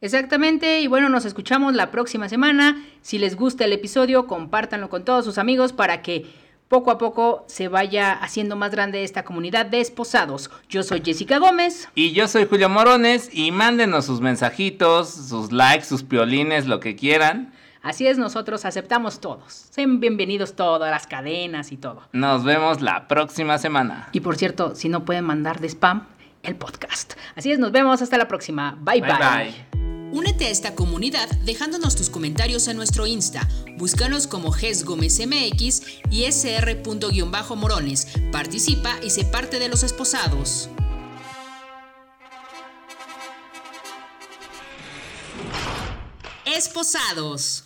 [0.00, 2.84] Exactamente, y bueno, nos escuchamos la próxima semana.
[3.02, 6.26] Si les gusta el episodio, compártanlo con todos sus amigos para que
[6.68, 10.50] poco a poco se vaya haciendo más grande esta comunidad de esposados.
[10.68, 11.88] Yo soy Jessica Gómez.
[11.94, 16.96] Y yo soy Julio Morones y mándenos sus mensajitos, sus likes, sus piolines, lo que
[16.96, 17.52] quieran.
[17.86, 19.68] Así es, nosotros aceptamos todos.
[19.70, 22.02] Sean bienvenidos todas las cadenas y todo.
[22.10, 24.08] Nos vemos la próxima semana.
[24.10, 26.04] Y por cierto, si no pueden mandar de spam,
[26.42, 27.12] el podcast.
[27.36, 28.76] Así es, nos vemos hasta la próxima.
[28.80, 29.12] Bye bye.
[29.12, 29.54] bye.
[30.10, 33.48] Únete a esta comunidad dejándonos tus comentarios en nuestro Insta.
[33.76, 38.08] Búscanos como GES Gómez MX y sr.morones.
[38.32, 40.70] Participa y sé parte de los esposados.
[46.46, 47.65] Esposados.